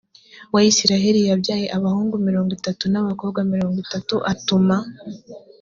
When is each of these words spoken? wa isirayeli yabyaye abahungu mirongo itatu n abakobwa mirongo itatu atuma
wa 0.53 0.61
isirayeli 0.69 1.21
yabyaye 1.29 1.65
abahungu 1.77 2.15
mirongo 2.27 2.51
itatu 2.59 2.83
n 2.93 2.95
abakobwa 3.01 3.39
mirongo 3.53 3.77
itatu 3.85 4.15
atuma 4.31 4.77